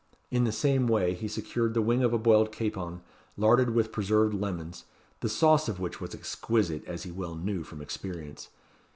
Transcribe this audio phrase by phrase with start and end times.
[0.31, 3.03] In the same way he secured the wing of a boiled capon,
[3.37, 4.85] larded with preserved lemons,
[5.19, 8.49] the sauce of which was exquisite, as he well knew, from experience.